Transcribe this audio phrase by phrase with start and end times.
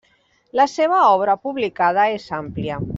[0.59, 2.85] La seva obra publicada és àmplia.